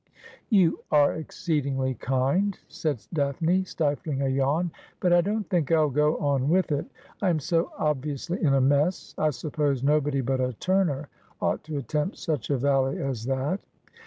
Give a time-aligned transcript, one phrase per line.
[0.49, 6.17] 'You are exceedingly kind,' said Daphne, stifling a yawn,' but I don't think I'll go
[6.17, 6.87] on with it.
[7.21, 11.07] I am so obviously in a mess; I suppose nobody but a Turner
[11.39, 13.59] ought to attempt such a valley as that.'